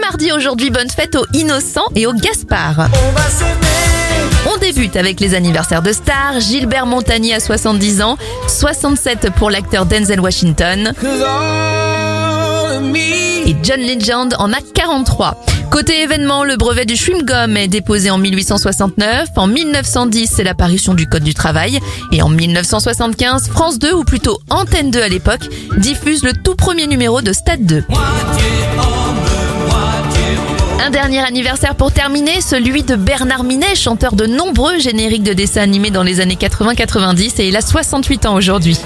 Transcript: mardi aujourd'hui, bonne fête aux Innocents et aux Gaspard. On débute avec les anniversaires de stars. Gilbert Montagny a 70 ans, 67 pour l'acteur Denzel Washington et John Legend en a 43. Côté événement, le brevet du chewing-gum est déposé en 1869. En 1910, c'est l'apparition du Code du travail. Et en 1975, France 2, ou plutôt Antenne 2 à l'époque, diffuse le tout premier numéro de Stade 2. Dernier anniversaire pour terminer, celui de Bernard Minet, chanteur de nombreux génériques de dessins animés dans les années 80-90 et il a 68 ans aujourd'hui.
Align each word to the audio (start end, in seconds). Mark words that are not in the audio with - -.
mardi 0.00 0.32
aujourd'hui, 0.32 0.70
bonne 0.70 0.90
fête 0.90 1.14
aux 1.14 1.26
Innocents 1.32 1.88
et 1.94 2.06
aux 2.06 2.12
Gaspard. 2.12 2.88
On 4.52 4.56
débute 4.58 4.96
avec 4.96 5.20
les 5.20 5.34
anniversaires 5.34 5.82
de 5.82 5.92
stars. 5.92 6.40
Gilbert 6.40 6.86
Montagny 6.86 7.34
a 7.34 7.40
70 7.40 8.02
ans, 8.02 8.16
67 8.48 9.30
pour 9.36 9.50
l'acteur 9.50 9.86
Denzel 9.86 10.20
Washington 10.20 10.92
et 13.50 13.56
John 13.62 13.80
Legend 13.80 14.34
en 14.38 14.52
a 14.52 14.60
43. 14.74 15.44
Côté 15.70 16.02
événement, 16.02 16.44
le 16.44 16.56
brevet 16.56 16.84
du 16.84 16.94
chewing-gum 16.94 17.56
est 17.56 17.68
déposé 17.68 18.10
en 18.10 18.18
1869. 18.18 19.28
En 19.36 19.46
1910, 19.46 20.30
c'est 20.34 20.44
l'apparition 20.44 20.94
du 20.94 21.06
Code 21.06 21.22
du 21.22 21.34
travail. 21.34 21.78
Et 22.12 22.22
en 22.22 22.28
1975, 22.28 23.48
France 23.48 23.78
2, 23.78 23.92
ou 23.92 24.04
plutôt 24.04 24.38
Antenne 24.50 24.90
2 24.90 25.00
à 25.00 25.08
l'époque, 25.08 25.48
diffuse 25.78 26.22
le 26.22 26.32
tout 26.32 26.54
premier 26.54 26.86
numéro 26.86 27.22
de 27.22 27.32
Stade 27.32 27.64
2. 27.64 27.84
Dernier 30.92 31.20
anniversaire 31.20 31.76
pour 31.76 31.92
terminer, 31.92 32.40
celui 32.40 32.82
de 32.82 32.96
Bernard 32.96 33.44
Minet, 33.44 33.76
chanteur 33.76 34.16
de 34.16 34.26
nombreux 34.26 34.80
génériques 34.80 35.22
de 35.22 35.32
dessins 35.32 35.60
animés 35.60 35.92
dans 35.92 36.02
les 36.02 36.18
années 36.18 36.34
80-90 36.34 37.40
et 37.40 37.48
il 37.48 37.56
a 37.56 37.60
68 37.60 38.26
ans 38.26 38.34
aujourd'hui. 38.34 38.76